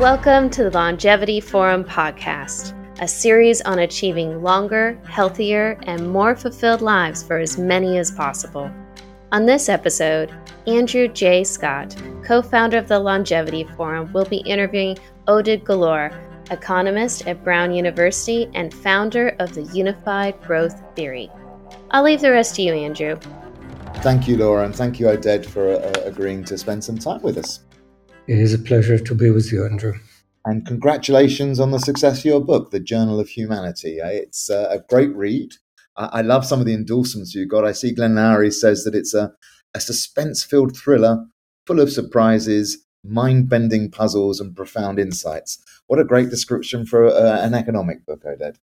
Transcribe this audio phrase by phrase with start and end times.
[0.00, 6.80] Welcome to the Longevity Forum podcast, a series on achieving longer, healthier, and more fulfilled
[6.80, 8.70] lives for as many as possible.
[9.30, 10.34] On this episode,
[10.66, 11.44] Andrew J.
[11.44, 11.94] Scott,
[12.24, 14.96] co founder of the Longevity Forum, will be interviewing
[15.28, 16.18] Oded Galor,
[16.50, 21.30] economist at Brown University and founder of the Unified Growth Theory.
[21.90, 23.16] I'll leave the rest to you, Andrew.
[23.96, 27.36] Thank you, Laura, and thank you, Oded, for uh, agreeing to spend some time with
[27.36, 27.60] us.
[28.26, 29.94] It is a pleasure to be with you, Andrew.
[30.44, 34.00] And congratulations on the success of your book, The Journey of Humanity.
[34.00, 35.54] Uh, it's uh, a great read.
[35.96, 37.64] I love some of the endorsements you got.
[37.64, 39.32] I see Glenn Loury says that it's a,
[39.74, 41.26] a suspense filled thriller
[41.66, 45.62] full of surprises, mind bending puzzles, and profound insights.
[45.88, 48.56] What a great description for uh, an economic book, Oded.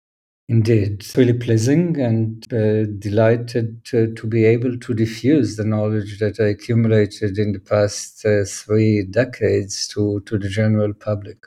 [0.47, 6.39] Indeed, really pleasing and uh, delighted to, to, be able to diffuse the knowledge that
[6.39, 11.39] I accumulated in the past uh, three decades to, to the general public.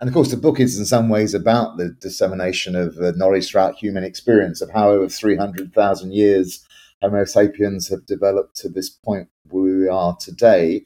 [0.00, 3.50] And of course, the book is in some ways about the dissemination of uh, knowledge
[3.50, 6.66] throughout human experience, of how over 300,000 years
[7.02, 10.82] Homo sapiens have developed to this point where we are today.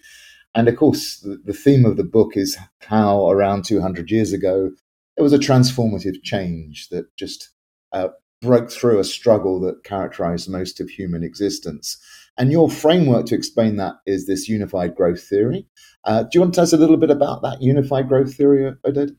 [0.54, 4.72] And of course, the, the theme of the book is how around 200 years ago,
[5.16, 7.53] it was a transformative change that just
[7.94, 8.08] uh,
[8.42, 11.96] broke through a struggle that characterized most of human existence.
[12.36, 15.66] And your framework to explain that is this unified growth theory.
[16.04, 18.70] Uh, do you want to tell us a little bit about that unified growth theory,
[18.84, 19.16] Oded?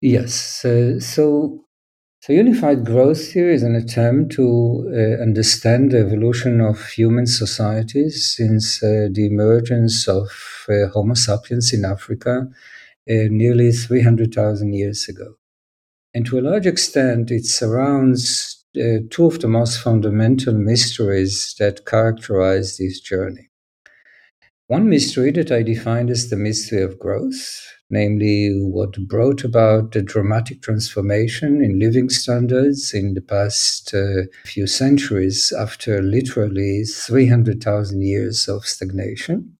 [0.00, 0.64] Yes.
[0.64, 1.64] Uh, so,
[2.20, 8.26] so unified growth theory is an attempt to uh, understand the evolution of human societies
[8.36, 10.28] since uh, the emergence of
[10.68, 12.48] uh, Homo sapiens in Africa
[13.06, 15.34] nearly 300,000 years ago.
[16.12, 21.86] And to a large extent, it surrounds uh, two of the most fundamental mysteries that
[21.86, 23.48] characterize this journey.
[24.66, 30.02] One mystery that I defined as the mystery of growth, namely what brought about the
[30.02, 38.48] dramatic transformation in living standards in the past uh, few centuries after literally 300,000 years
[38.48, 39.56] of stagnation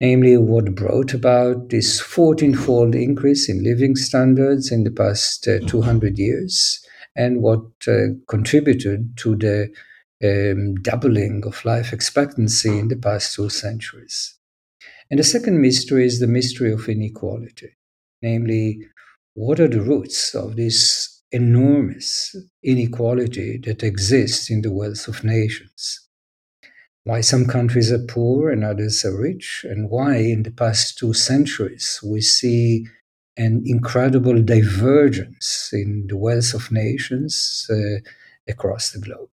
[0.00, 5.58] namely what brought about this 14 fold increase in living standards in the past uh,
[5.66, 6.84] 200 years,
[7.16, 9.70] and what uh, contributed to the
[10.22, 14.36] um, doubling of life expectancy in the past two centuries.
[15.10, 17.76] And the second mystery is the mystery of inequality,
[18.22, 18.80] namely,
[19.34, 26.09] what are the roots of this enormous inequality that exists in the wealth of nations?
[27.04, 31.12] Why some countries are poor and others are rich, and why in the past two
[31.14, 32.86] centuries we see
[33.36, 38.00] an incredible divergence in the wealth of nations uh,
[38.48, 39.30] across the globe.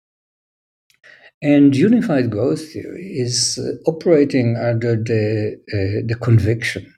[1.40, 6.94] And unified growth theory is uh, operating under the, uh, the conviction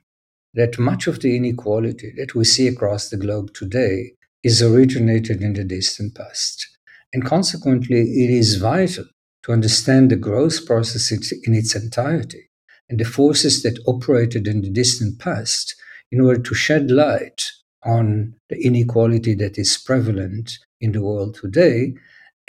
[0.53, 5.53] that much of the inequality that we see across the globe today is originated in
[5.53, 6.67] the distant past.
[7.13, 9.05] And consequently, it is vital
[9.45, 12.49] to understand the growth process in its entirety
[12.89, 15.75] and the forces that operated in the distant past
[16.11, 17.51] in order to shed light
[17.83, 21.93] on the inequality that is prevalent in the world today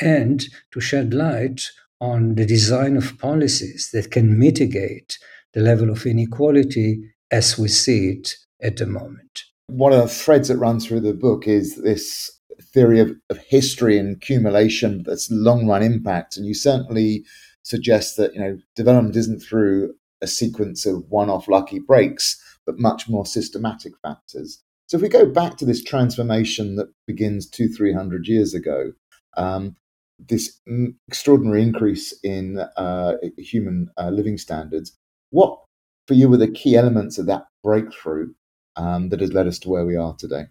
[0.01, 1.63] and to shed light
[2.01, 5.19] on the design of policies that can mitigate
[5.53, 9.43] the level of inequality as we see it at the moment.
[9.69, 12.36] One of the threads that runs through the book is this
[12.77, 16.37] theory of, of history and accumulation that's long run impact.
[16.37, 17.25] And you certainly
[17.63, 22.79] suggest that you know development isn't through a sequence of one off lucky breaks, but
[22.79, 24.63] much more systematic factors.
[24.89, 28.93] So if we go back to this transformation that begins two, three hundred years ago,
[29.39, 29.75] um,
[30.19, 30.61] this
[31.09, 34.93] extraordinary increase in uh, human uh, living standards,
[35.31, 35.59] what
[36.07, 38.35] for you were the key elements of that breakthrough
[38.77, 40.45] um, that has led us to where we are today?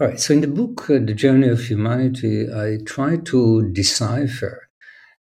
[0.00, 0.20] All right.
[0.20, 4.68] So in the book, uh, The Journey of Humanity, I try to decipher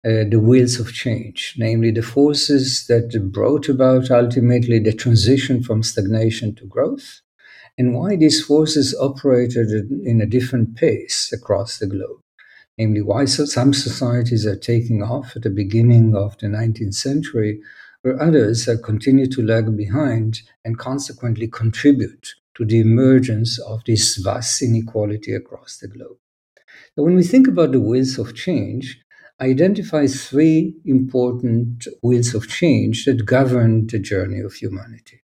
[0.06, 5.82] uh, the wheels of change, namely the forces that brought about ultimately the transition from
[5.82, 7.22] stagnation to growth,
[7.78, 9.70] and why these forces operated
[10.04, 12.20] in a different pace across the globe.
[12.78, 17.62] Namely, why some societies are taking off at the beginning of the 19th century,
[18.02, 24.18] where others have continued to lag behind and consequently contribute to the emergence of this
[24.18, 26.18] vast inequality across the globe.
[26.96, 29.00] So when we think about the wheels of change,
[29.40, 35.22] I identify three important wheels of change that govern the journey of humanity.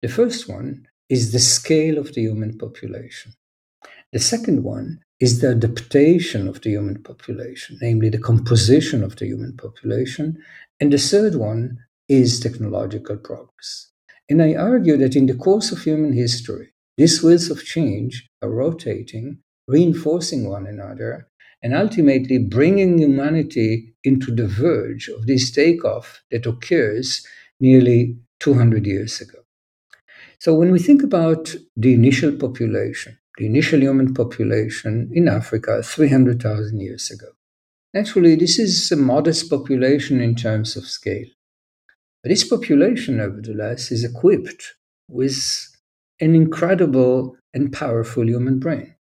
[0.00, 3.34] The first one is the scale of the human population.
[4.12, 9.26] The second one is the adaptation of the human population, namely the composition of the
[9.26, 10.42] human population.
[10.80, 11.78] And the third one
[12.08, 13.91] is technological progress.
[14.32, 18.48] And I argue that in the course of human history, these wheels of change are
[18.48, 21.28] rotating, reinforcing one another,
[21.62, 27.26] and ultimately bringing humanity into the verge of this takeoff that occurs
[27.60, 29.40] nearly 200 years ago.
[30.38, 36.80] So, when we think about the initial population, the initial human population in Africa 300,000
[36.80, 37.32] years ago,
[37.94, 41.28] actually, this is a modest population in terms of scale.
[42.22, 44.74] But this population, nevertheless, is equipped
[45.08, 45.68] with
[46.20, 48.94] an incredible and powerful human brain.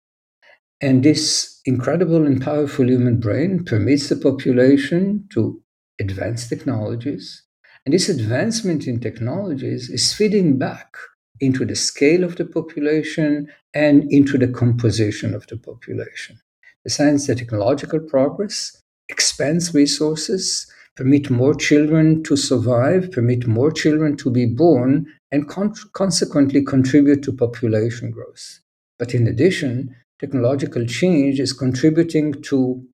[0.80, 5.62] And this incredible and powerful human brain permits the population to
[6.00, 7.42] advance technologies.
[7.84, 10.96] And this advancement in technologies is feeding back
[11.40, 16.38] into the scale of the population and into the composition of the population.
[16.84, 24.16] The science that technological progress expands resources, permit more children to survive, permit more children
[24.18, 28.60] to be born, and con- consequently contribute to population growth.
[28.98, 32.84] But in addition, technological change is contributing to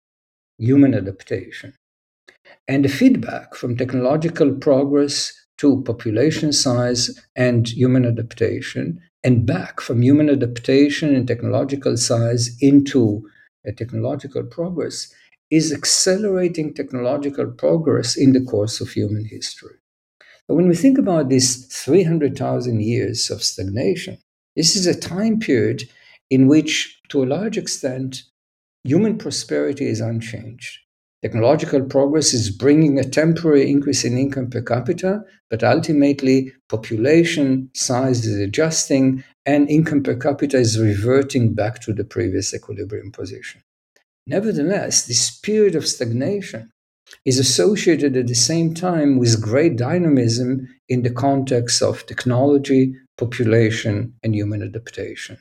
[0.59, 1.75] human adaptation.
[2.69, 10.03] And the feedback from technological progress to population size and human adaptation, and back from
[10.03, 13.29] human adaptation and technological size into
[13.77, 15.13] technological progress,
[15.51, 19.77] is accelerating technological progress in the course of human history.
[20.49, 24.19] But when we think about these 300,000 years of stagnation,
[24.55, 25.89] this is a time period
[26.31, 28.23] in which, to a large extent,
[28.85, 30.79] human prosperity is unchanged.
[31.23, 38.27] Technological progress is bringing a temporary increase in income per capita, but ultimately, population size
[38.27, 43.63] is adjusting and income per capita is reverting back to the previous equilibrium position.
[44.27, 46.71] Nevertheless, this period of stagnation
[47.25, 54.15] is associated at the same time with great dynamism in the context of technology, population,
[54.25, 55.39] and human adaptation.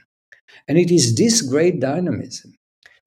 [0.68, 2.54] And it is this great dynamism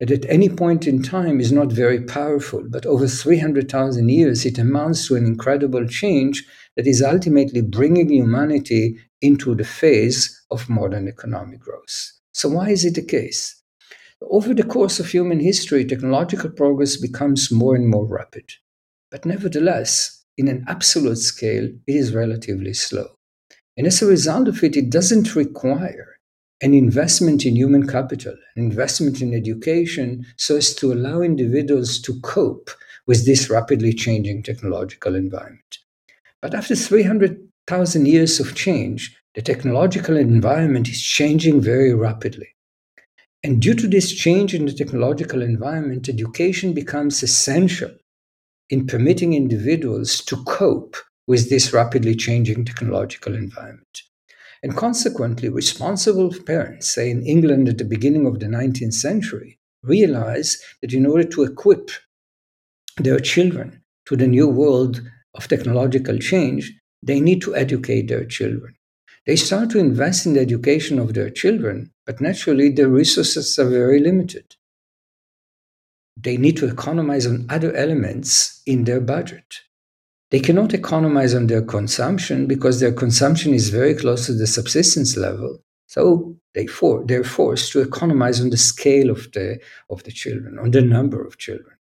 [0.01, 4.59] that at any point in time is not very powerful, but over 300,000 years it
[4.59, 6.45] amounts to an incredible change
[6.77, 12.13] that is ultimately bringing humanity into the phase of modern economic growth.
[12.33, 13.58] So, why is it the case?
[14.21, 18.51] Over the course of human history, technological progress becomes more and more rapid.
[19.11, 23.17] But nevertheless, in an absolute scale, it is relatively slow.
[23.77, 26.19] And as a result of it, it doesn't require
[26.61, 32.21] an investment in human capital, an investment in education, so as to allow individuals to
[32.21, 32.71] cope
[33.07, 35.79] with this rapidly changing technological environment.
[36.43, 42.49] But after 300,000 years of change, the technological environment is changing very rapidly.
[43.45, 47.95] And due to this change in the technological environment, education becomes essential
[48.69, 50.97] in permitting individuals to cope
[51.27, 54.03] with this rapidly changing technological environment.
[54.63, 60.61] And consequently, responsible parents, say in England at the beginning of the 19th century, realize
[60.83, 61.91] that in order to equip
[62.97, 65.01] their children to the new world
[65.35, 68.75] of technological change, they need to educate their children.
[69.27, 73.69] They start to invest in the education of their children, but naturally their resources are
[73.69, 74.57] very limited.
[76.17, 79.61] They need to economize on other elements in their budget.
[80.31, 85.17] They cannot economize on their consumption because their consumption is very close to the subsistence
[85.17, 85.59] level.
[85.87, 89.59] So they for, they're forced to economize on the scale of the,
[89.89, 91.77] of the children, on the number of children.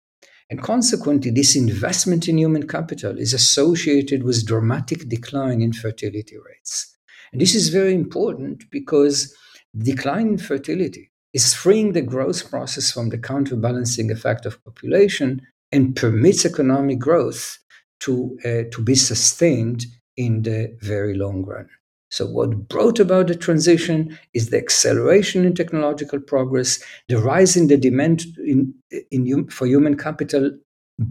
[0.50, 6.97] And consequently, this investment in human capital is associated with dramatic decline in fertility rates.
[7.32, 9.36] And this is very important because
[9.78, 15.42] decline in fertility is freeing the growth process from the counterbalancing effect of population
[15.72, 17.60] and permits economic growth
[18.00, 21.68] to, uh, to be sustained in the very long run.
[22.10, 27.68] So, what brought about the transition is the acceleration in technological progress, the rise in
[27.68, 28.74] the demand in,
[29.12, 30.52] in, for human capital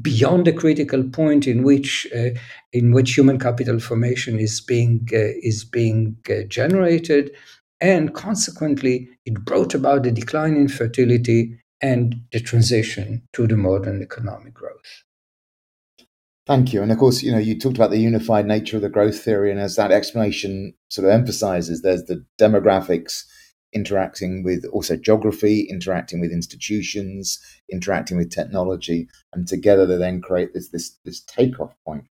[0.03, 2.31] beyond the critical point in which uh,
[2.73, 7.31] in which human capital formation is being uh, is being uh, generated,
[7.81, 14.03] and consequently, it brought about the decline in fertility and the transition to the modern
[14.03, 15.05] economic growth.
[16.47, 16.81] Thank you.
[16.81, 19.51] And of course, you know, you talked about the unified nature of the growth theory,
[19.51, 23.25] and as that explanation sort of emphasizes, there's the demographics
[23.77, 27.39] interacting with also geography, interacting with institutions,
[27.71, 32.05] interacting with technology, and together they then create this this this takeoff point.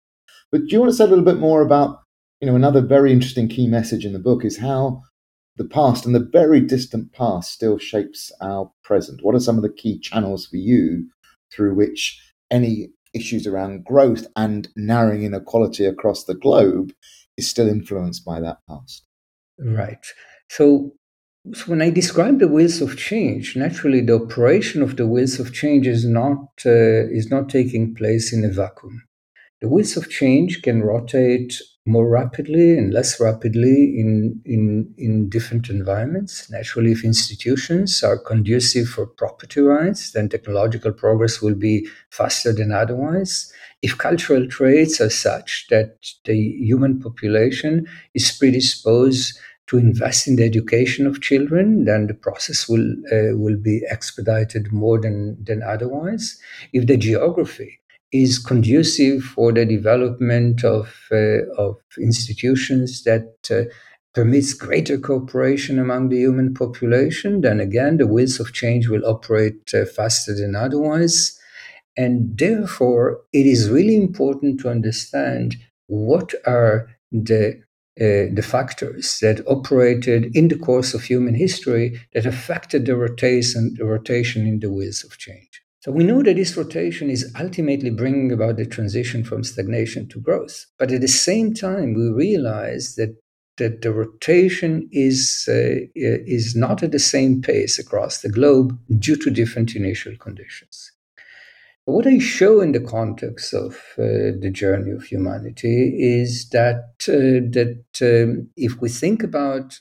[0.52, 2.02] But do you want to say a little bit more about,
[2.40, 5.02] you know, another very interesting key message in the book is how
[5.56, 9.20] the past and the very distant past still shapes our present.
[9.22, 11.08] What are some of the key channels for you
[11.52, 16.92] through which any issues around growth and narrowing inequality across the globe
[17.36, 19.04] is still influenced by that past.
[19.58, 20.04] Right.
[20.50, 20.92] So,
[21.52, 25.52] so when I describe the wheels of change, naturally the operation of the wheels of
[25.52, 29.02] change is not uh, is not taking place in a vacuum.
[29.60, 31.54] The wheels of change can rotate
[31.86, 36.50] more rapidly and less rapidly in, in, in different environments.
[36.50, 42.72] Naturally, if institutions are conducive for property rights, then technological progress will be faster than
[42.72, 43.52] otherwise.
[43.82, 50.44] If cultural traits are such that the human population is predisposed to invest in the
[50.44, 56.38] education of children, then the process will uh, will be expedited more than than otherwise.
[56.72, 57.80] If the geography
[58.14, 63.64] is conducive for the development of, uh, of institutions that uh,
[64.14, 69.74] permits greater cooperation among the human population, then again, the wheels of change will operate
[69.74, 71.36] uh, faster than otherwise.
[71.96, 75.56] And therefore, it is really important to understand
[75.88, 77.60] what are the
[78.00, 83.74] uh, the factors that operated in the course of human history that affected the rotation,
[83.78, 85.62] the rotation in the wheels of change.
[85.80, 90.20] So we know that this rotation is ultimately bringing about the transition from stagnation to
[90.20, 90.64] growth.
[90.78, 93.16] But at the same time, we realize that
[93.58, 99.16] that the rotation is uh, is not at the same pace across the globe due
[99.16, 100.90] to different initial conditions.
[101.86, 107.44] What I show in the context of uh, the journey of humanity is that uh,
[107.52, 109.80] that um, if we think about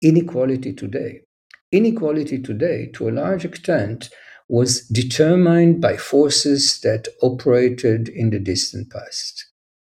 [0.00, 1.22] inequality today,
[1.72, 4.08] inequality today, to a large extent,
[4.48, 9.46] was determined by forces that operated in the distant past.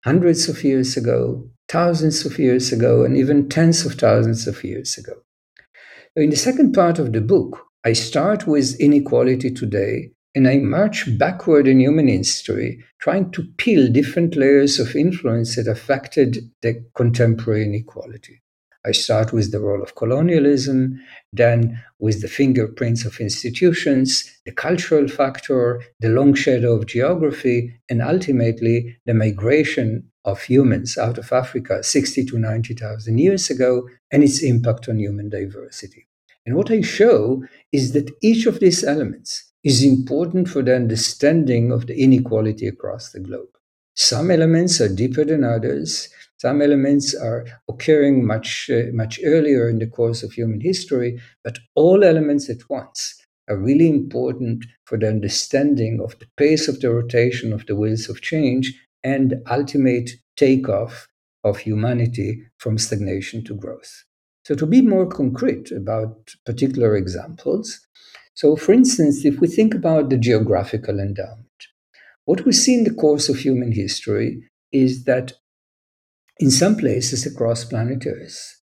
[0.05, 4.97] Hundreds of years ago, thousands of years ago, and even tens of thousands of years
[4.97, 5.15] ago.
[6.15, 11.19] In the second part of the book, I start with inequality today and I march
[11.19, 17.65] backward in human history, trying to peel different layers of influence that affected the contemporary
[17.65, 18.41] inequality.
[18.85, 21.01] I start with the role of colonialism,
[21.33, 28.01] then with the fingerprints of institutions, the cultural factor, the long shadow of geography, and
[28.01, 34.43] ultimately the migration of humans out of Africa 60 to 90,000 years ago and its
[34.43, 36.07] impact on human diversity.
[36.47, 41.71] And what I show is that each of these elements is important for the understanding
[41.71, 43.49] of the inequality across the globe.
[43.95, 49.79] Some elements are deeper than others, some elements are occurring much, uh, much earlier in
[49.79, 55.09] the course of human history, but all elements at once are really important for the
[55.09, 61.09] understanding of the pace of the rotation of the wheels of change and ultimate takeoff
[61.45, 64.05] of humanity from stagnation to growth.
[64.45, 67.87] So, to be more concrete about particular examples,
[68.41, 71.67] so for instance, if we think about the geographical endowment,
[72.25, 75.35] what we see in the course of human history is that
[76.39, 78.63] in some places across planet Earth,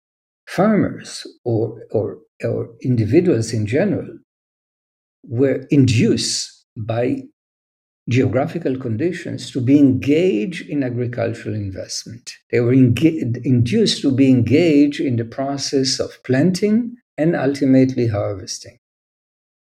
[0.47, 4.19] farmers or, or, or individuals in general
[5.25, 7.23] were induced by
[8.11, 12.31] geographical conditions to be engaged in agricultural investment.
[12.50, 18.76] They were induced to be engaged in the process of planting and ultimately harvesting.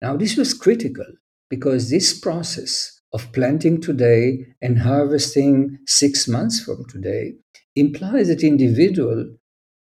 [0.02, 1.06] Now, this was critical
[1.50, 7.34] because this process of planting today and harvesting six months from today
[7.76, 9.28] implies that individuals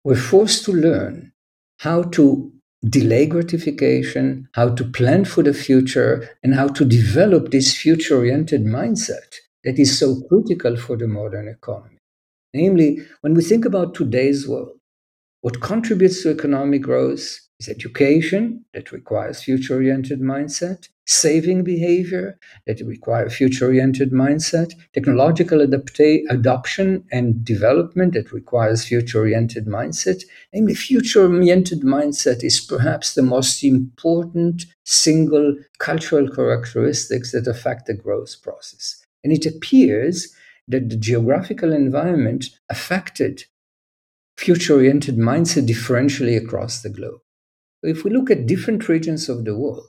[0.05, 1.33] were forced to learn
[1.79, 2.53] how to
[2.89, 8.65] delay gratification, how to plan for the future, and how to develop this future oriented
[8.65, 11.99] mindset that is so critical for the modern economy.
[12.55, 14.79] Namely, when we think about today's world,
[15.41, 22.81] what contributes to economic growth is education that requires future oriented mindset, saving behavior that
[22.81, 30.23] require future oriented mindset, technological adapta- adoption and development that requires future oriented mindset.
[30.53, 37.95] Namely, future oriented mindset is perhaps the most important single cultural characteristics that affect the
[37.95, 39.03] growth process.
[39.25, 40.35] And it appears
[40.69, 43.45] that the geographical environment affected
[44.37, 47.21] future oriented mindset differentially across the globe.
[47.83, 49.89] If we look at different regions of the world,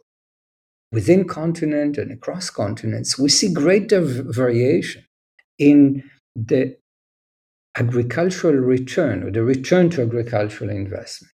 [0.92, 5.06] within continent and across continents, we see greater variation
[5.58, 6.04] in
[6.36, 6.78] the
[7.78, 11.34] agricultural return or the return to agricultural investment.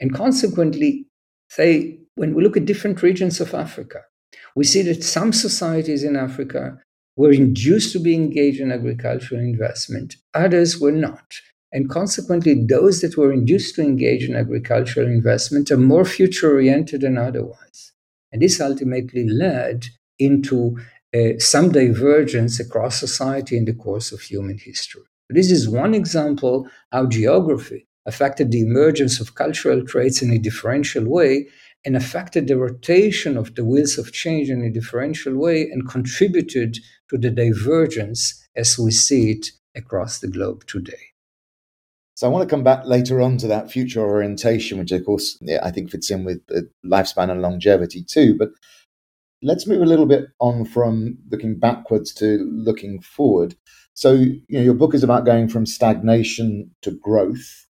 [0.00, 1.06] And consequently,
[1.50, 4.02] say, when we look at different regions of Africa,
[4.56, 6.78] we see that some societies in Africa
[7.16, 11.24] were induced to be engaged in agricultural investment, others were not.
[11.74, 17.00] And consequently, those that were induced to engage in agricultural investment are more future oriented
[17.00, 17.90] than otherwise.
[18.30, 19.86] And this ultimately led
[20.20, 20.78] into
[21.12, 25.02] uh, some divergence across society in the course of human history.
[25.28, 31.04] This is one example how geography affected the emergence of cultural traits in a differential
[31.08, 31.48] way
[31.84, 36.78] and affected the rotation of the wheels of change in a differential way and contributed
[37.10, 41.13] to the divergence as we see it across the globe today.
[42.14, 45.36] So I want to come back later on to that future orientation, which of course
[45.40, 46.40] yeah, I think fits in with
[46.84, 48.36] lifespan and longevity too.
[48.38, 48.50] But
[49.42, 53.56] let's move a little bit on from looking backwards to looking forward.
[53.94, 57.66] So you know, your book is about going from stagnation to growth.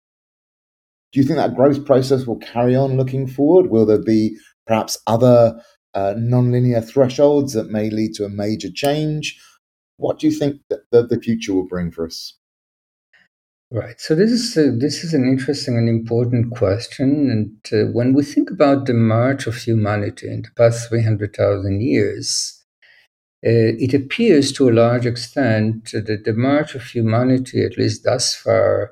[1.11, 3.69] Do you think that growth process will carry on looking forward?
[3.69, 5.61] Will there be perhaps other
[5.93, 9.39] uh, nonlinear thresholds that may lead to a major change?
[9.97, 12.37] What do you think that the, the future will bring for us?
[13.73, 13.99] Right.
[14.01, 17.29] So this is this is an interesting and important question.
[17.31, 21.33] And uh, when we think about the march of humanity in the past three hundred
[21.35, 22.61] thousand years,
[23.45, 28.35] uh, it appears to a large extent that the march of humanity, at least thus
[28.35, 28.91] far,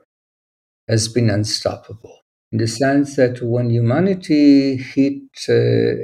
[0.88, 2.20] has been unstoppable.
[2.52, 5.54] In the sense that when humanity hit uh,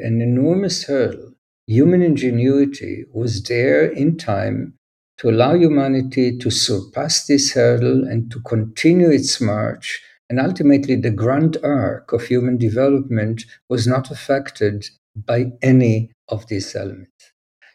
[0.08, 1.34] an enormous hurdle,
[1.68, 4.76] human ingenuity was there in time
[5.18, 10.02] to allow humanity to surpass this hurdle and to continue its march.
[10.30, 16.76] And ultimately, the grand arc of human development was not affected by any of these
[16.76, 17.32] elements.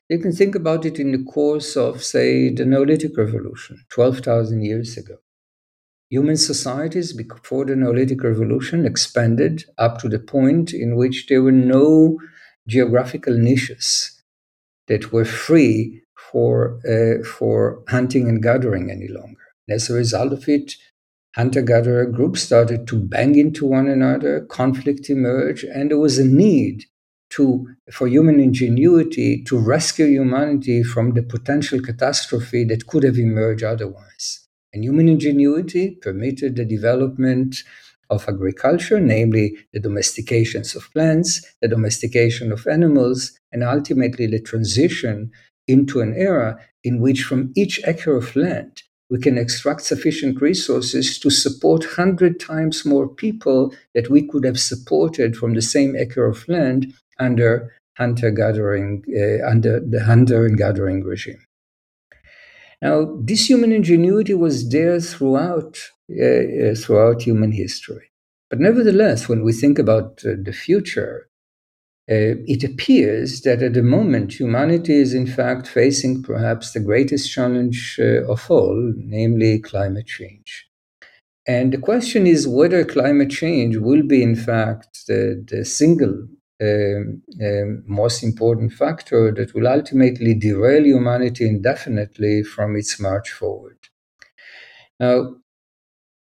[0.09, 4.97] You can think about it in the course of, say, the Neolithic Revolution, 12,000 years
[4.97, 5.18] ago.
[6.11, 11.52] Human societies before the Neolithic Revolution expanded up to the point in which there were
[11.52, 12.18] no
[12.66, 14.20] geographical niches
[14.88, 19.37] that were free for, uh, for hunting and gathering any longer.
[19.68, 20.75] As a result of it,
[21.37, 26.25] hunter gatherer groups started to bang into one another, conflict emerged, and there was a
[26.26, 26.84] need
[27.30, 33.62] to, for human ingenuity to rescue humanity from the potential catastrophe that could have emerged
[33.62, 34.49] otherwise.
[34.72, 37.56] And human ingenuity permitted the development
[38.08, 45.30] of agriculture, namely the domestications of plants, the domestication of animals, and ultimately the transition
[45.66, 51.18] into an era in which from each acre of land we can extract sufficient resources
[51.18, 56.25] to support 100 times more people that we could have supported from the same acre
[56.25, 61.44] of land under hunter gathering uh, under the hunter and gathering regime.
[62.80, 65.76] Now this human ingenuity was there throughout
[66.10, 68.06] uh, uh, throughout human history.
[68.49, 71.28] But nevertheless when we think about uh, the future
[72.08, 77.99] it appears that at the moment humanity is in fact facing perhaps the greatest challenge
[78.00, 80.67] uh, of all, namely climate change.
[81.47, 86.28] And the question is whether climate change will be, in fact, the, the single
[86.63, 93.78] um, um, most important factor that will ultimately derail humanity indefinitely from its march forward.
[94.99, 95.36] Now,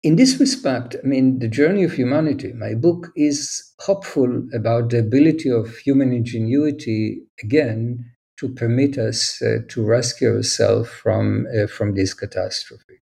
[0.04, 5.00] in this respect, I mean, the journey of humanity, my book is hopeful about the
[5.00, 8.06] ability of human ingenuity again
[8.40, 13.02] to permit us uh, to rescue ourselves from uh, from this catastrophe.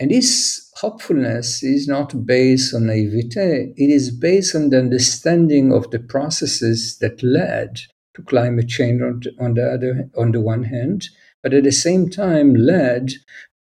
[0.00, 5.90] And this hopefulness is not based on naivete; it is based on the understanding of
[5.90, 7.80] the processes that led
[8.14, 9.02] to climate change
[9.38, 11.08] on, the other on the one hand,
[11.42, 13.12] but at the same time led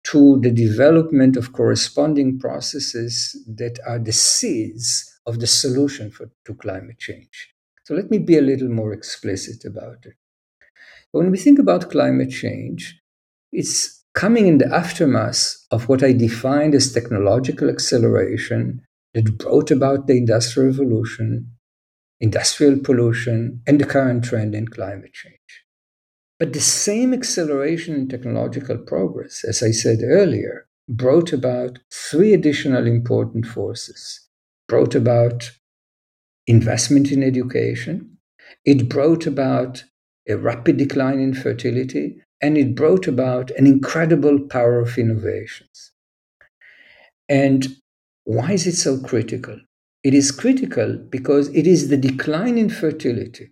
[0.05, 6.53] to the development of corresponding processes that are the seeds of the solution for, to
[6.53, 7.53] climate change.
[7.83, 10.13] So let me be a little more explicit about it.
[11.11, 12.99] When we think about climate change,
[13.51, 18.81] it's coming in the aftermath of what I defined as technological acceleration
[19.13, 21.51] that brought about the Industrial Revolution,
[22.19, 25.64] industrial pollution, and the current trend in climate change.
[26.37, 32.85] But the same acceleration in technological progress, as I said earlier, brought about three additional
[32.85, 34.19] important forces.
[34.67, 35.51] Brought about
[36.47, 38.17] investment in education,
[38.65, 39.83] it brought about
[40.27, 45.91] a rapid decline in fertility, and it brought about an incredible power of innovations.
[47.29, 47.77] And
[48.25, 49.57] why is it so critical?
[50.03, 53.51] It is critical because it is the decline in fertility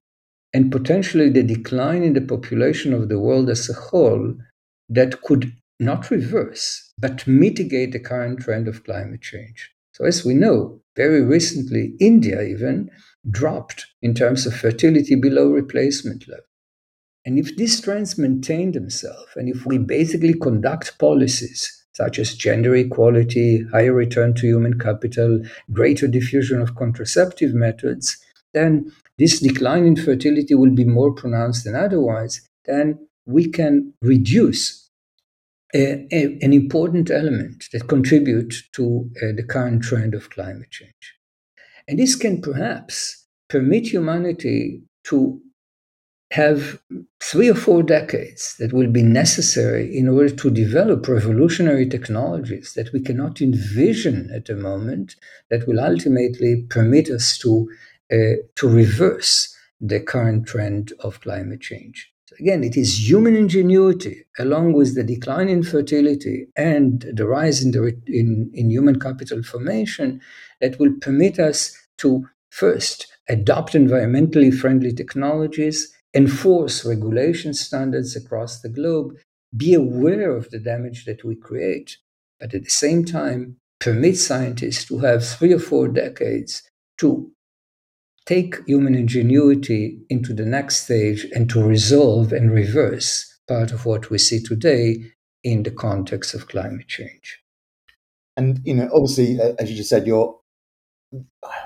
[0.53, 4.35] and potentially the decline in the population of the world as a whole
[4.89, 9.71] that could not reverse, but mitigate the current trend of climate change.
[9.93, 12.89] So, as we know, very recently, India even
[13.29, 16.45] dropped in terms of fertility below replacement level.
[17.25, 22.75] And if these trends maintain themselves, and if we basically conduct policies such as gender
[22.75, 28.17] equality, higher return to human capital, greater diffusion of contraceptive methods,
[28.53, 28.91] then
[29.23, 34.89] this decline in fertility will be more pronounced than otherwise, then we can reduce
[35.73, 41.15] a, a, an important element that contributes to uh, the current trend of climate change.
[41.87, 45.39] And this can perhaps permit humanity to
[46.31, 46.81] have
[47.21, 52.91] three or four decades that will be necessary in order to develop revolutionary technologies that
[52.91, 55.15] we cannot envision at the moment
[55.49, 57.69] that will ultimately permit us to,
[58.11, 62.11] Uh, to reverse the current trend of climate change.
[62.27, 67.63] So again, it is human ingenuity, along with the decline in fertility and the rise
[67.63, 70.21] in, the, in, in human capital formation,
[70.61, 78.69] that will permit us to first adopt environmentally friendly technologies enforce regulation standards across the
[78.69, 79.13] globe,
[79.55, 81.97] be aware of the damage that we create,
[82.39, 86.63] but at the same time, permit scientists to have three or four decades
[86.97, 87.31] to
[88.25, 94.09] take human ingenuity into the next stage and to resolve and reverse part of what
[94.09, 94.97] we see today
[95.43, 97.39] in the context of climate change.
[98.37, 100.39] And you know, obviously, as you just said, you're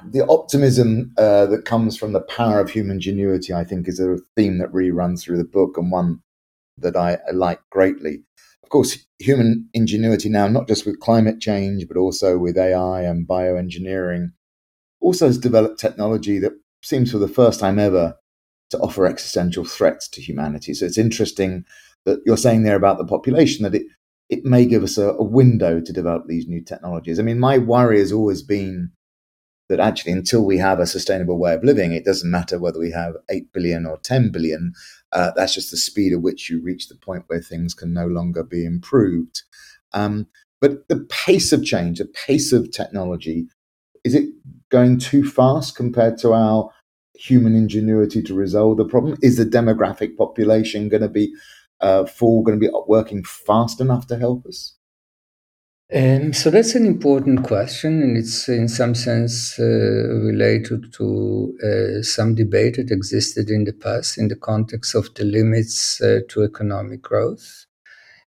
[0.10, 4.18] the optimism uh, that comes from the power of human ingenuity, I think, is a
[4.36, 6.22] theme that really runs through the book and one
[6.78, 8.24] that I like greatly.
[8.64, 13.28] Of course, human ingenuity now, not just with climate change, but also with AI and
[13.28, 14.32] bioengineering,
[15.08, 16.52] also has developed technology that
[16.84, 18.18] seems for the first time ever
[18.70, 20.74] to offer existential threats to humanity.
[20.74, 21.64] So it's interesting
[22.04, 23.88] that you're saying there about the population that it,
[24.30, 27.20] it may give us a, a window to develop these new technologies.
[27.20, 28.92] I mean, my worry has always been
[29.70, 32.92] that actually until we have a sustainable way of living, it doesn't matter whether we
[32.92, 34.74] have 8 billion or 10 billion.
[35.14, 38.08] Uh, that's just the speed at which you reach the point where things can no
[38.08, 39.44] longer be improved.
[39.94, 40.28] Um,
[40.60, 43.48] but the pace of change, the pace of technology,
[44.08, 44.30] is it
[44.70, 46.72] going too fast compared to our
[47.14, 49.18] human ingenuity to resolve the problem?
[49.22, 51.34] Is the demographic population going to be
[51.82, 54.76] uh, full, going to be working fast enough to help us?
[55.94, 62.02] Um, so that's an important question, and it's in some sense uh, related to uh,
[62.02, 66.44] some debate that existed in the past in the context of the limits uh, to
[66.44, 67.67] economic growth.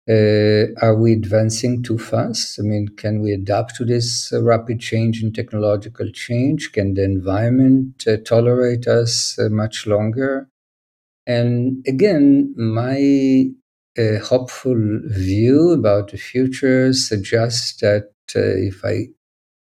[0.09, 2.59] Uh, are we advancing too fast?
[2.59, 6.73] I mean, can we adapt to this uh, rapid change in technological change?
[6.73, 10.49] Can the environment uh, tolerate us much longer?
[11.27, 13.51] And again, my
[14.23, 19.09] hopeful view about the future suggests that if I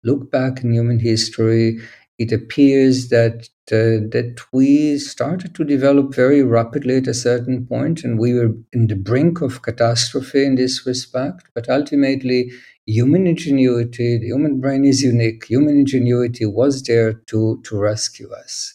[0.04, 1.80] look back in human history,
[2.18, 8.02] it appears that uh, that we started to develop very rapidly at a certain point,
[8.04, 11.44] and we were in the brink of catastrophe in this respect.
[11.54, 12.50] But ultimately,
[12.86, 15.44] human ingenuity, the human brain is unique.
[15.46, 18.74] Human ingenuity was there to to rescue us.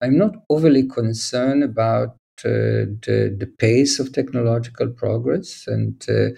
[0.00, 2.10] I'm not overly concerned about
[2.44, 6.28] uh, the, the pace of technological progress and uh,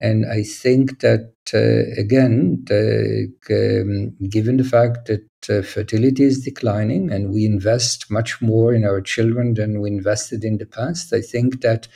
[0.00, 6.40] and I think that uh, again, the, um, given the fact that uh, fertility is
[6.44, 11.12] declining and we invest much more in our children than we invested in the past,
[11.12, 11.88] I think that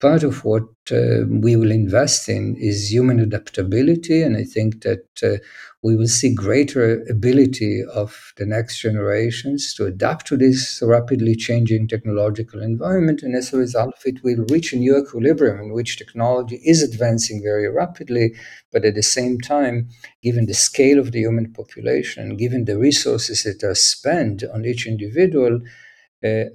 [0.00, 4.22] part of what uh, we will invest in is human adaptability.
[4.22, 5.38] And I think that uh,
[5.82, 11.88] we will see greater ability of the next generations to adapt to this rapidly changing
[11.88, 13.22] technological environment.
[13.22, 16.82] And as a result of it, we'll reach a new equilibrium in which technology is
[16.82, 18.34] advancing very rapidly,
[18.72, 19.88] but at the same time,
[20.22, 24.86] given the scale of the human population, given the resources that are spent on each
[24.86, 25.60] individual,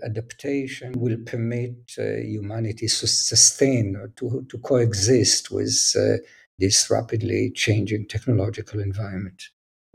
[0.03, 6.17] adaptation will permit uh, humanity to sustain or to, to coexist with uh,
[6.59, 9.41] this rapidly changing technological environment.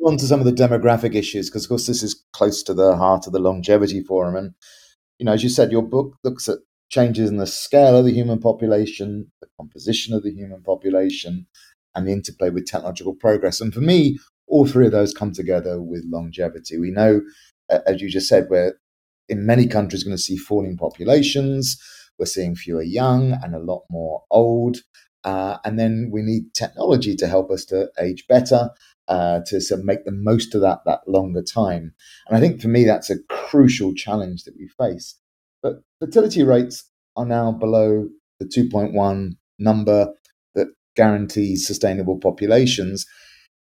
[0.04, 2.96] On to some of the demographic issues, because of course this is close to the
[2.96, 4.36] heart of the Longevity Forum.
[4.36, 4.54] And,
[5.18, 6.58] you know, as you said, your book looks at
[6.90, 11.46] changes in the scale of the human population, the composition of the human population,
[11.94, 13.60] and the interplay with technological progress.
[13.60, 16.78] And for me, all three of those come together with longevity.
[16.78, 17.22] We know,
[17.68, 18.74] as you just said, we're
[19.28, 21.80] in many countries going to see falling populations.
[22.18, 24.78] We're seeing fewer young and a lot more old.
[25.24, 28.70] Uh, and then we need technology to help us to age better,
[29.08, 31.92] uh, to sort of make the most of that that longer time.
[32.28, 35.16] And I think for me that's a crucial challenge that we face.
[35.62, 38.08] But fertility rates are now below
[38.38, 40.12] the 2.1 number
[40.54, 43.04] that guarantees sustainable populations.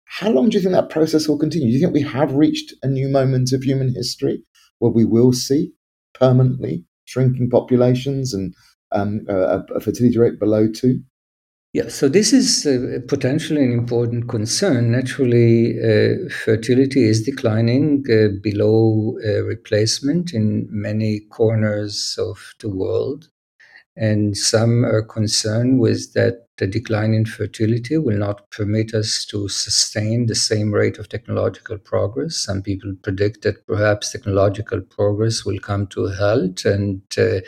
[0.07, 1.68] How long do you think that process will continue?
[1.68, 4.44] Do you think we have reached a new moment of human history
[4.83, 5.73] where we will see
[6.12, 8.53] permanently shrinking populations and
[8.90, 11.01] um, a, a fertility rate below two?
[11.73, 14.90] Yeah, so this is uh, potentially an important concern.
[14.90, 23.29] Naturally, uh, fertility is declining uh, below uh, replacement in many corners of the world.
[23.97, 29.49] And some are concerned with that the decline in fertility will not permit us to
[29.49, 32.37] sustain the same rate of technological progress.
[32.37, 37.41] Some people predict that perhaps technological progress will come to a halt and uh,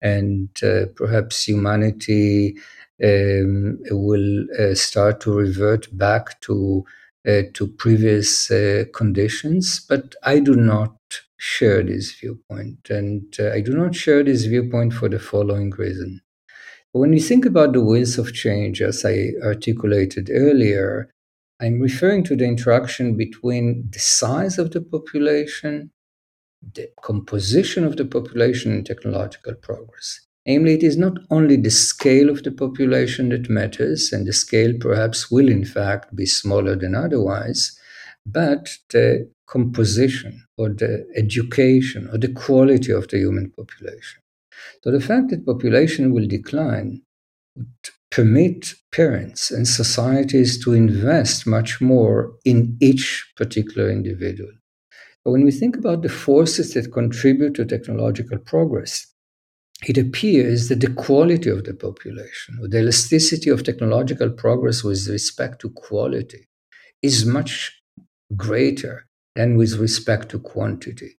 [0.00, 2.56] and uh, perhaps humanity
[3.02, 6.84] um, will uh, start to revert back to
[7.26, 9.80] uh, to previous uh, conditions.
[9.80, 10.96] But I do not
[11.42, 16.20] share this viewpoint, and uh, I do not share this viewpoint for the following reason.
[16.92, 21.10] When you think about the wheels of change, as I articulated earlier,
[21.60, 25.90] I'm referring to the interaction between the size of the population,
[26.74, 30.20] the composition of the population, and technological progress.
[30.46, 34.74] Namely, it is not only the scale of the population that matters, and the scale
[34.78, 37.76] perhaps will in fact be smaller than otherwise,
[38.26, 44.20] but the composition or the education or the quality of the human population.
[44.82, 47.02] So the fact that population will decline
[47.56, 47.66] would
[48.10, 54.52] permit parents and societies to invest much more in each particular individual.
[55.24, 59.06] But when we think about the forces that contribute to technological progress,
[59.86, 65.08] it appears that the quality of the population, or the elasticity of technological progress with
[65.08, 66.46] respect to quality,
[67.02, 67.81] is much
[68.36, 71.18] greater than with respect to quantity.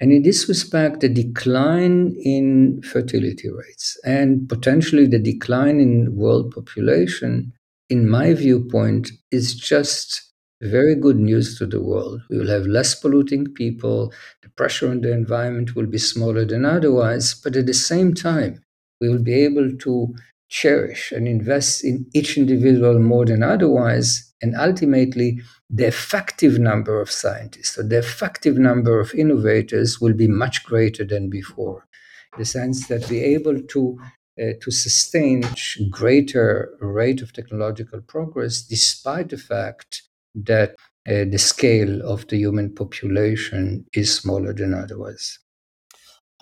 [0.00, 6.52] And in this respect, the decline in fertility rates and potentially the decline in world
[6.52, 7.52] population,
[7.88, 12.22] in my viewpoint, is just very good news to the world.
[12.28, 16.64] We will have less polluting people, the pressure on the environment will be smaller than
[16.64, 18.62] otherwise, but at the same time,
[19.00, 20.14] we will be able to
[20.54, 27.10] cherish and invest in each individual more than otherwise, and ultimately, the effective number of
[27.10, 31.88] scientists or the effective number of innovators will be much greater than before.
[32.34, 33.98] In the sense that we're able to
[34.40, 35.44] uh, to sustain
[35.90, 40.02] greater rate of technological progress despite the fact
[40.34, 40.70] that
[41.08, 45.38] uh, the scale of the human population is smaller than otherwise.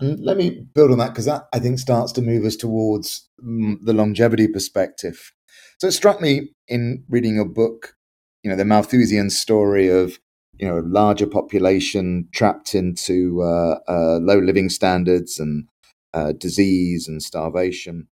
[0.01, 3.29] And let me build on that because that I think starts to move us towards
[3.45, 5.33] mm, the longevity perspective.
[5.79, 7.95] So it struck me in reading your book,
[8.43, 10.19] you know, the Malthusian story of
[10.59, 15.69] you know a larger population trapped into uh, uh, low living standards and
[16.15, 18.09] uh, disease and starvation.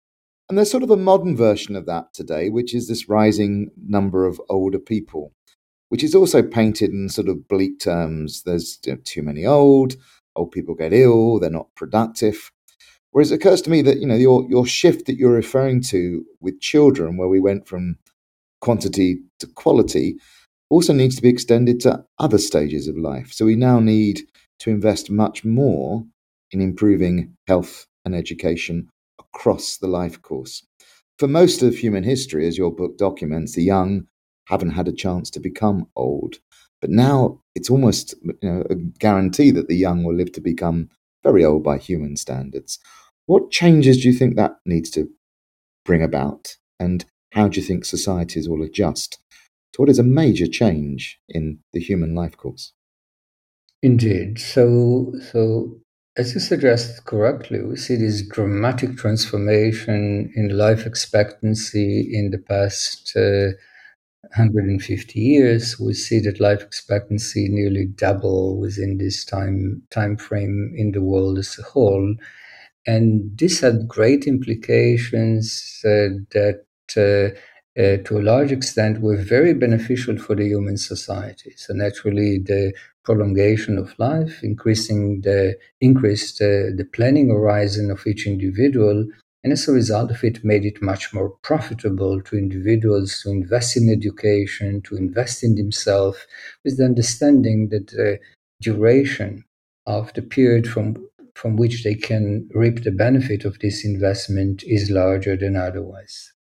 [0.48, 4.26] And there's sort of a modern version of that today, which is this rising number
[4.26, 5.32] of older people
[5.88, 8.42] which is also painted in sort of bleak terms.
[8.42, 9.96] There's you know, too many old,
[10.38, 12.50] old people get ill, they're not productive.
[13.10, 16.24] Whereas it occurs to me that you know your your shift that you're referring to
[16.40, 17.96] with children, where we went from
[18.60, 20.16] quantity to quality,
[20.70, 23.32] also needs to be extended to other stages of life.
[23.32, 24.22] So we now need
[24.60, 26.04] to invest much more
[26.50, 30.66] in improving health and education across the life course.
[31.18, 34.06] For most of human history, as your book documents, the young
[34.46, 36.36] haven't had a chance to become old.
[36.80, 40.90] But now it's almost you know, a guarantee that the young will live to become
[41.24, 42.78] very old by human standards.
[43.26, 45.08] What changes do you think that needs to
[45.84, 46.56] bring about?
[46.78, 49.18] And how do you think societies will adjust
[49.72, 52.72] to what is a major change in the human life course?
[53.82, 54.38] Indeed.
[54.38, 55.80] So, so
[56.16, 63.12] as you suggest correctly, we see this dramatic transformation in life expectancy in the past
[63.16, 63.56] uh,
[64.22, 70.92] 150 years, we see that life expectancy nearly double within this time time frame in
[70.92, 72.14] the world as a whole,
[72.86, 76.64] and this had great implications uh, that.
[76.96, 77.38] Uh,
[77.78, 81.52] uh, to a large extent, were very beneficial for the human society.
[81.56, 82.72] So naturally, the
[83.04, 89.06] prolongation of life, increasing the increased uh, the planning horizon of each individual,
[89.44, 93.76] and as a result of it, made it much more profitable to individuals to invest
[93.76, 96.18] in education, to invest in themselves,
[96.64, 98.18] with the understanding that the
[98.60, 99.44] duration
[99.86, 100.96] of the period from,
[101.34, 106.32] from which they can reap the benefit of this investment is larger than otherwise.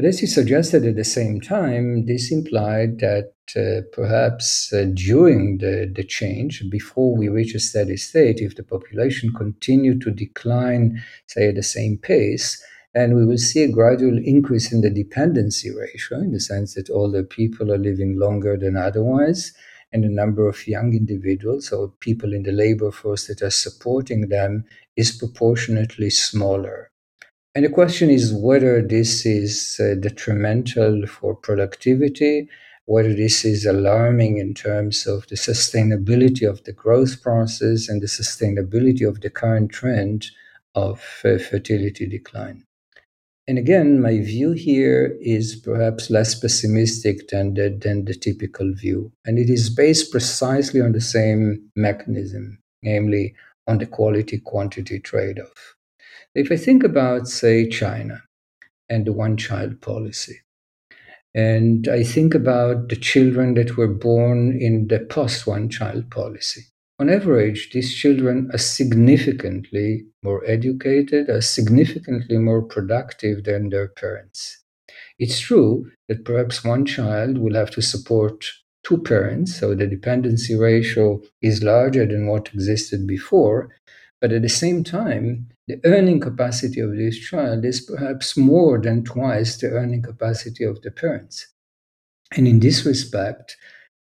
[0.00, 5.58] But as you suggested at the same time, this implied that uh, perhaps uh, during
[5.58, 11.02] the, the change, before we reach a steady state, if the population continued to decline,
[11.26, 15.70] say, at the same pace, and we will see a gradual increase in the dependency
[15.70, 19.52] ratio in the sense that older people are living longer than otherwise,
[19.92, 24.30] and the number of young individuals or people in the labor force that are supporting
[24.30, 24.64] them
[24.96, 26.89] is proportionately smaller.
[27.54, 32.48] And the question is whether this is uh, detrimental for productivity,
[32.84, 38.06] whether this is alarming in terms of the sustainability of the growth process and the
[38.06, 40.26] sustainability of the current trend
[40.76, 42.64] of uh, fertility decline.
[43.48, 49.10] And again, my view here is perhaps less pessimistic than the, than the typical view.
[49.24, 53.34] And it is based precisely on the same mechanism, namely
[53.66, 55.76] on the quality quantity trade off.
[56.34, 58.22] If I think about, say, China
[58.88, 60.40] and the one child policy,
[61.34, 66.62] and I think about the children that were born in the post one child policy.
[67.00, 74.62] On average, these children are significantly more educated, are significantly more productive than their parents.
[75.18, 78.44] It's true that perhaps one child will have to support
[78.84, 83.70] two parents, so the dependency ratio is larger than what existed before,
[84.20, 89.04] but at the same time, the earning capacity of this child is perhaps more than
[89.04, 91.46] twice the earning capacity of the parents.
[92.36, 93.56] And in this respect,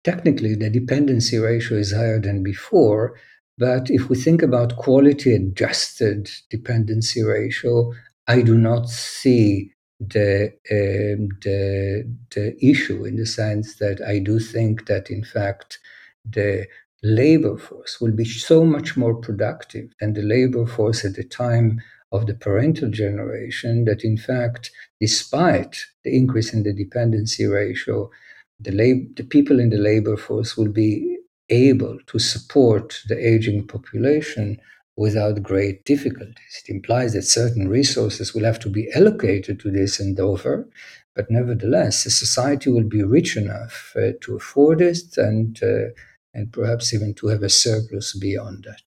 [0.05, 3.19] technically the dependency ratio is higher than before.
[3.59, 7.93] But if we think about quality adjusted dependency ratio,
[8.27, 14.39] I do not see the, um, the, the issue in the sense that I do
[14.39, 15.79] think that, in fact,
[16.25, 16.67] the
[17.03, 21.81] labor force will be so much more productive than the labor force at the time
[22.13, 28.11] of the parental generation that in fact despite the increase in the dependency ratio
[28.59, 33.67] the, lab- the people in the labor force will be able to support the aging
[33.67, 34.59] population
[34.97, 36.63] without great difficulties.
[36.65, 40.69] It implies that certain resources will have to be allocated to this endeavor,
[41.17, 45.89] but nevertheless, the society will be rich enough uh, to afford it and uh,
[46.35, 48.83] and perhaps even to have a surplus beyond that.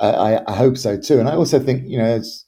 [0.00, 2.44] I, I hope so too, and I also think you know, as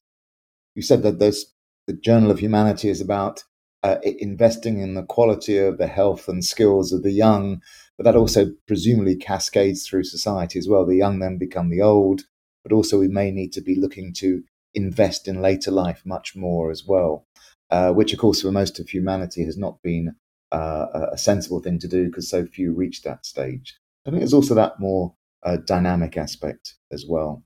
[0.74, 1.46] you said, that this
[1.86, 3.42] the Journey of Humanity is about
[3.82, 7.60] uh, investing in the quality of the health and skills of the young,
[7.96, 10.86] but that also presumably cascades through society as well.
[10.86, 12.22] The young then become the old,
[12.62, 14.42] but also we may need to be looking to
[14.74, 17.26] invest in later life much more as well,
[17.70, 20.14] uh, which of course for most of humanity has not been
[20.52, 23.78] uh, a sensible thing to do because so few reach that stage.
[24.06, 27.44] I think there's also that more uh, dynamic aspect as well.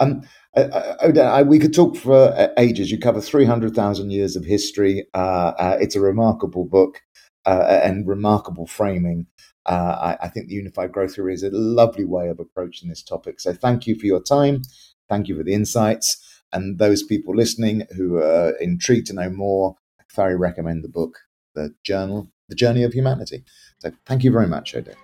[0.00, 0.22] Um,
[0.56, 2.90] I, we could talk for uh, ages.
[2.90, 5.06] You cover 300,000 years of history.
[5.14, 7.00] Uh, uh, it's a remarkable book
[7.44, 9.26] and remarkable framing.
[9.66, 13.40] I, I, think the Unified Growth Theory is a lovely way of approaching this topic.
[13.40, 14.62] So thank you for your time.
[15.08, 16.42] Thank you for the insights.
[16.52, 21.20] And those people listening who are intrigued to know more, I thoroughly recommend the book,
[21.54, 23.44] The Journal the journey of humanity.
[23.78, 24.94] So thank you very much, Oded.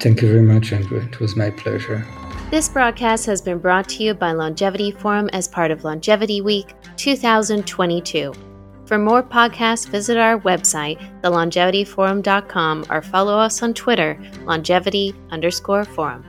[0.00, 1.00] Thank you very much, Andrew.
[1.00, 2.06] It was my pleasure.
[2.50, 6.74] This broadcast has been brought to you by Longevity Forum as part of Longevity Week
[6.96, 8.32] 2022.
[8.86, 16.24] For more podcasts, visit our website, thelongevityforum.com, or follow us on Twitter, longevity underscore forum.